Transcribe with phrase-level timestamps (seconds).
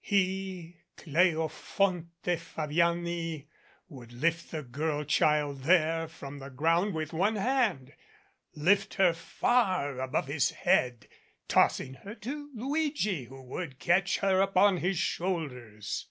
[0.00, 3.48] He, Cleofonte Fabiani,
[3.88, 7.92] would lift the girl child there from the ground with one hand
[8.54, 11.08] lift her far above his head,
[11.48, 16.06] tossing her to Luigi, who would catch her upon his shoulders.